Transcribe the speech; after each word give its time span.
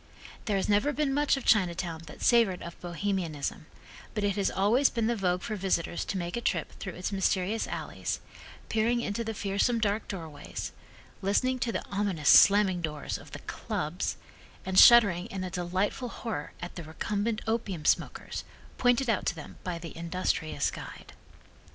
There 0.45 0.57
has 0.57 0.67
never 0.67 0.91
been 0.93 1.13
much 1.13 1.37
of 1.37 1.45
Chinatown 1.45 2.01
that 2.07 2.23
savored 2.23 2.63
of 2.63 2.81
Bohemianism, 2.81 3.67
but 4.15 4.23
it 4.23 4.35
has 4.35 4.49
always 4.49 4.89
been 4.89 5.05
the 5.05 5.15
vogue 5.15 5.43
for 5.43 5.55
visitors 5.55 6.03
to 6.05 6.17
make 6.17 6.35
a 6.35 6.41
trip 6.41 6.71
through 6.79 6.93
its 6.95 7.11
mysterious 7.11 7.67
alleys, 7.67 8.19
peering 8.67 9.01
into 9.01 9.23
the 9.23 9.35
fearsome 9.35 9.77
dark 9.77 10.07
doorways, 10.07 10.71
listening 11.21 11.59
to 11.59 11.71
the 11.71 11.85
ominous 11.91 12.29
slamming 12.29 12.81
doors 12.81 13.19
of 13.19 13.29
the 13.29 13.37
"clubs," 13.45 14.17
and 14.65 14.79
shuddering 14.79 15.27
in 15.27 15.43
a 15.43 15.51
delightful 15.51 16.09
horror 16.09 16.53
at 16.63 16.73
the 16.73 16.83
recumbent 16.83 17.39
opium 17.45 17.85
smokers, 17.85 18.43
pointed 18.79 19.07
out 19.07 19.27
to 19.27 19.35
them 19.35 19.57
by 19.63 19.77
the 19.77 19.95
industrious 19.95 20.71
guide. 20.71 21.13